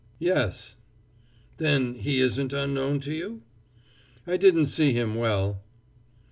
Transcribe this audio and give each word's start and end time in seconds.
"Yes." 0.17 0.77
"Then 1.57 1.93
he 1.93 2.21
isn't 2.21 2.53
unknown 2.53 3.01
to 3.01 3.13
you?" 3.13 3.43
"I 4.25 4.35
didn't 4.35 4.65
see 4.65 4.93
him 4.93 5.13
well." 5.13 5.61